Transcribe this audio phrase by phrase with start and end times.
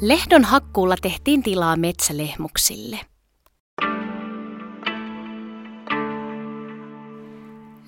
[0.00, 3.00] Lehdon hakkuulla tehtiin tilaa metsälehmuksille.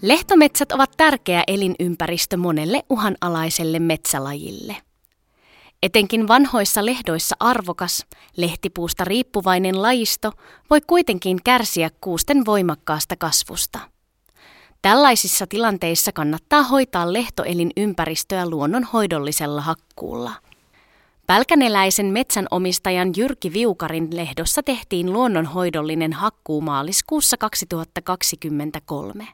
[0.02, 4.76] Lehtometsät ovat tärkeä elinympäristö monelle uhanalaiselle metsälajille.
[5.82, 8.06] Etenkin vanhoissa lehdoissa arvokas,
[8.36, 10.32] lehtipuusta riippuvainen lajisto
[10.70, 13.78] voi kuitenkin kärsiä kuusten voimakkaasta kasvusta.
[14.82, 20.32] Tällaisissa tilanteissa kannattaa hoitaa lehtoelinympäristöä luonnonhoidollisella hakkuulla.
[21.30, 29.28] Pälkäneläisen metsänomistajan Jyrki Viukarin lehdossa tehtiin luonnonhoidollinen hakkuu maaliskuussa 2023.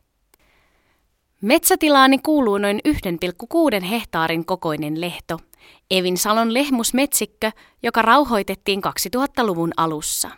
[1.40, 5.38] Metsätilaani kuuluu noin 1,6 hehtaarin kokoinen lehto,
[5.90, 8.80] Evinsalon lehmusmetsikkö, joka rauhoitettiin
[9.16, 10.30] 2000-luvun alussa.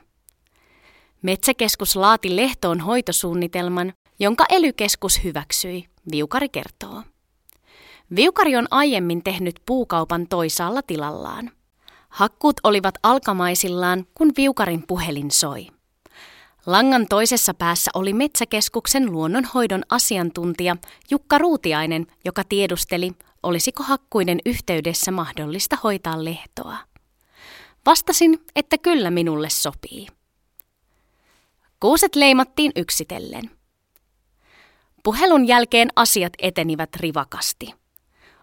[1.22, 7.02] Metsäkeskus laati lehtoon hoitosuunnitelman, jonka elykeskus hyväksyi, Viukari kertoo.
[8.16, 11.50] Viukari on aiemmin tehnyt puukaupan toisaalla tilallaan.
[12.08, 15.66] Hakkuut olivat alkamaisillaan, kun Viukarin puhelin soi.
[16.66, 20.76] Langan toisessa päässä oli Metsäkeskuksen luonnonhoidon asiantuntija
[21.10, 26.76] Jukka Ruutiainen, joka tiedusteli, olisiko hakkuiden yhteydessä mahdollista hoitaa lehtoa.
[27.86, 30.06] Vastasin, että kyllä minulle sopii.
[31.80, 33.50] Kuuset leimattiin yksitellen.
[35.02, 37.77] Puhelun jälkeen asiat etenivät rivakasti.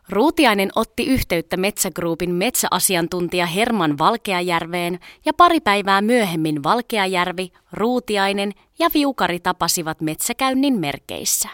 [0.09, 9.39] Ruutiainen otti yhteyttä Metsägruupin metsäasiantuntija Herman Valkeajärveen ja pari päivää myöhemmin Valkeajärvi, Ruutiainen ja Viukari
[9.39, 11.49] tapasivat metsäkäynnin merkeissä.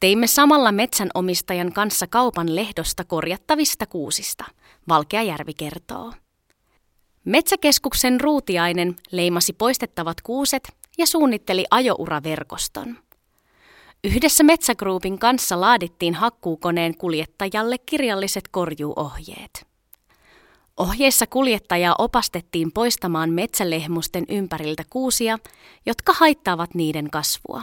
[0.00, 4.44] Teimme samalla metsänomistajan kanssa kaupan lehdosta korjattavista kuusista,
[4.88, 6.12] Valkeajärvi kertoo.
[7.24, 12.98] Metsäkeskuksen Ruutiainen leimasi poistettavat kuuset ja suunnitteli ajouraverkoston.
[14.06, 19.66] Yhdessä Metsägruupin kanssa laadittiin hakkuukoneen kuljettajalle kirjalliset korjuuohjeet.
[20.76, 25.38] Ohjeissa kuljettajaa opastettiin poistamaan metsälehmusten ympäriltä kuusia,
[25.86, 27.62] jotka haittaavat niiden kasvua.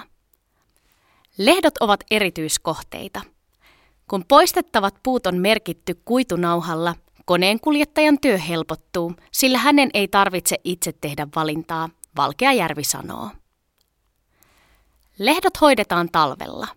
[1.37, 3.21] Lehdot ovat erityiskohteita.
[4.07, 6.95] Kun poistettavat puut on merkitty kuitunauhalla,
[7.25, 13.29] koneen kuljettajan työ helpottuu, sillä hänen ei tarvitse itse tehdä valintaa, Valkeajärvi sanoo.
[15.19, 16.67] Lehdot hoidetaan talvella.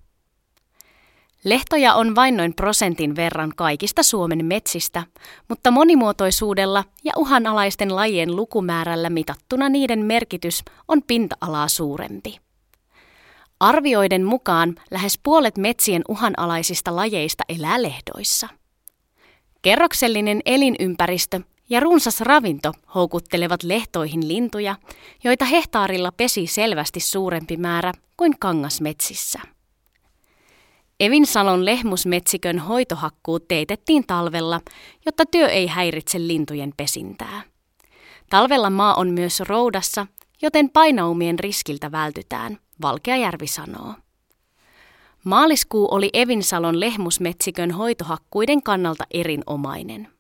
[1.45, 5.03] Lehtoja on vain noin prosentin verran kaikista Suomen metsistä,
[5.49, 12.39] mutta monimuotoisuudella ja uhanalaisten lajien lukumäärällä mitattuna niiden merkitys on pinta-alaa suurempi.
[13.61, 18.49] Arvioiden mukaan lähes puolet metsien uhanalaisista lajeista elää lehdoissa.
[19.63, 24.77] Kerroksellinen elinympäristö ja runsas ravinto houkuttelevat lehtoihin lintuja,
[25.25, 29.41] joita hehtaarilla pesi selvästi suurempi määrä kuin kangasmetsissä.
[31.00, 34.60] Evinsalon lehmusmetsikön hoitohakkuut teetettiin talvella,
[35.06, 37.43] jotta työ ei häiritse lintujen pesintää.
[38.31, 40.06] Talvella maa on myös roudassa,
[40.43, 43.94] joten painaumien riskiltä vältytään, Valkeajärvi sanoo.
[45.25, 50.16] Maaliskuu oli Evinsalon lehmusmetsikön hoitohakkuiden kannalta erinomainen.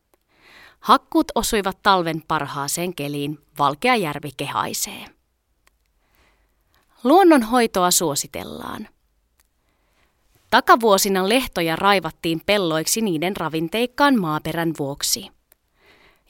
[0.86, 5.04] Hakkuut osuivat talven parhaaseen keliin, Valkeajärvi kehaisee.
[7.04, 8.88] Luonnonhoitoa suositellaan.
[10.50, 15.28] Takavuosina lehtoja raivattiin pelloiksi niiden ravinteikkaan maaperän vuoksi.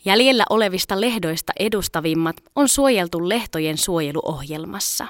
[0.04, 5.06] Jäljellä olevista lehdoista edustavimmat on suojeltu lehtojen suojeluohjelmassa.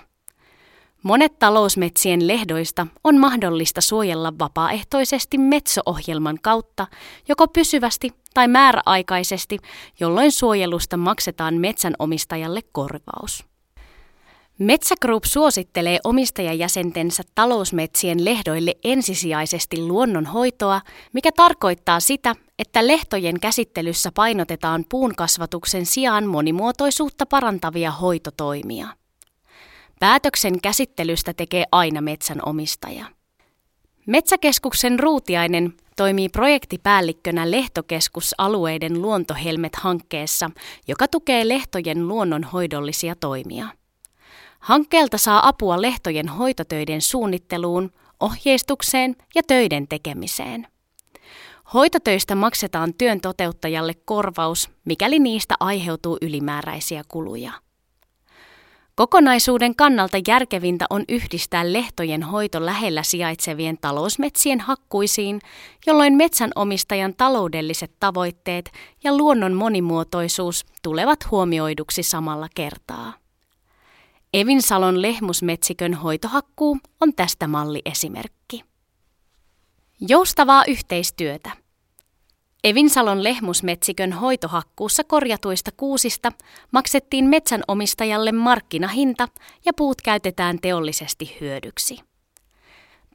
[1.02, 6.86] Monet talousmetsien lehdoista on mahdollista suojella vapaaehtoisesti Metso-ohjelman kautta,
[7.28, 9.58] joko pysyvästi tai määräaikaisesti,
[10.00, 13.44] jolloin suojelusta maksetaan metsänomistajalle korvaus.
[14.58, 20.80] Metsägroup suosittelee omistajajäsentensä talousmetsien lehdoille ensisijaisesti luonnonhoitoa,
[21.12, 28.88] mikä tarkoittaa sitä, että lehtojen käsittelyssä painotetaan puun kasvatuksen sijaan monimuotoisuutta parantavia hoitotoimia.
[30.00, 33.04] Päätöksen käsittelystä tekee aina metsänomistaja.
[34.06, 40.50] Metsäkeskuksen Ruutiainen toimii projektipäällikkönä Lehtokeskusalueiden luontohelmet-hankkeessa,
[40.88, 43.68] joka tukee lehtojen luonnonhoidollisia toimia.
[44.58, 50.66] Hankkeelta saa apua lehtojen hoitotöiden suunnitteluun, ohjeistukseen ja töiden tekemiseen.
[51.74, 57.65] Hoitotöistä maksetaan työn toteuttajalle korvaus, mikäli niistä aiheutuu ylimääräisiä kuluja.
[58.96, 65.40] Kokonaisuuden kannalta järkevintä on yhdistää lehtojen hoito lähellä sijaitsevien talousmetsien hakkuisiin,
[65.86, 68.70] jolloin metsänomistajan taloudelliset tavoitteet
[69.04, 73.12] ja luonnon monimuotoisuus tulevat huomioiduksi samalla kertaa.
[74.34, 78.64] Evinsalon lehmusmetsikön hoitohakkuu on tästä malliesimerkki.
[80.00, 81.65] Joustavaa yhteistyötä.
[82.64, 86.32] Evinsalon lehmusmetsikön hoitohakkuussa korjatuista kuusista
[86.70, 89.28] maksettiin metsänomistajalle markkinahinta
[89.64, 91.98] ja puut käytetään teollisesti hyödyksi.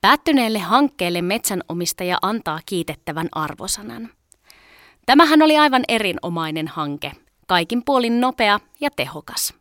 [0.02, 4.10] Päättyneelle hankkeelle metsänomistaja antaa kiitettävän arvosanan.
[5.06, 7.12] Tämähän oli aivan erinomainen hanke,
[7.48, 9.54] kaikin puolin nopea ja tehokas.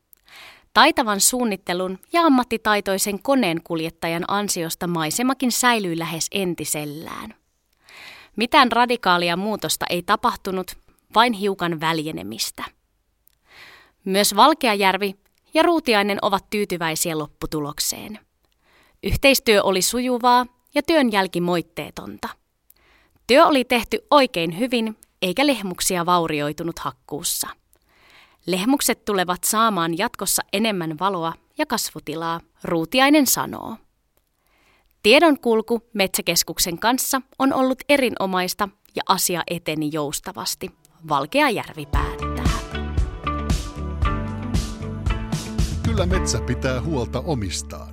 [0.74, 7.34] Taitavan suunnittelun ja ammattitaitoisen koneenkuljettajan ansiosta maisemakin säilyi lähes entisellään.
[8.40, 10.76] Mitään radikaalia muutosta ei tapahtunut,
[11.14, 12.64] vain hiukan väljenemistä.
[14.04, 15.14] Myös Valkeajärvi
[15.54, 18.18] ja Ruutiainen ovat tyytyväisiä lopputulokseen.
[19.02, 22.28] Yhteistyö oli sujuvaa ja työn jälki moitteetonta.
[23.26, 27.48] Työ oli tehty oikein hyvin, eikä lehmuksia vaurioitunut hakkuussa.
[28.46, 33.76] Lehmukset tulevat saamaan jatkossa enemmän valoa ja kasvutilaa, Ruutiainen sanoo.
[35.02, 40.70] Tiedonkulku Metsäkeskuksen kanssa on ollut erinomaista ja asia eteni joustavasti.
[41.08, 42.58] Valkeajärvi päättää.
[45.82, 47.89] Kyllä metsä pitää huolta omistaan.